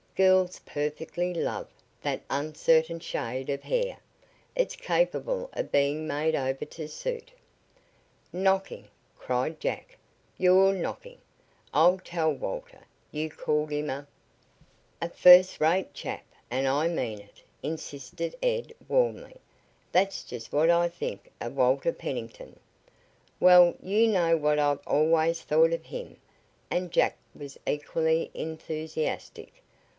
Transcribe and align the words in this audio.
Girls 0.15 0.59
'perfectly 0.65 1.33
love' 1.33 1.69
that 2.03 2.21
uncertain 2.29 2.99
shade 2.99 3.49
of 3.49 3.63
hair. 3.63 3.97
It's 4.55 4.75
capable 4.75 5.49
of 5.53 5.71
being 5.71 6.07
made 6.07 6.35
over 6.35 6.65
to 6.65 6.87
suit" 6.87 7.31
"Knocking!" 8.47 8.87
cried 9.17 9.59
Jack. 9.59 9.97
"You're 10.37 10.73
knocking! 10.73 11.19
I'll 11.73 11.99
tell 11.99 12.31
Walter. 12.33 12.81
You 13.11 13.29
called 13.29 13.71
him 13.71 13.89
a" 13.89 14.07
"A 15.03 15.09
first 15.09 15.59
rate 15.59 15.93
chap, 15.93 16.25
and 16.49 16.67
I 16.67 16.87
mean 16.87 17.19
it!" 17.19 17.41
insisted 17.63 18.35
Ed 18.43 18.73
warmly. 18.87 19.37
"That's 19.91 20.23
just 20.23 20.51
what 20.51 20.69
I 20.69 20.89
think 20.89 21.31
of 21.39 21.55
Walter 21.55 21.93
Pennington." 21.93 22.59
"Well, 23.39 23.75
you 23.81 24.07
know 24.07 24.35
what 24.35 24.59
I've 24.59 24.85
always 24.85 25.41
thought 25.43 25.73
of 25.73 25.85
him," 25.85 26.17
and 26.69 26.91
Jack 26.91 27.17
was 27.35 27.57
equally 27.65 28.29
enthusiastic. 28.33 29.63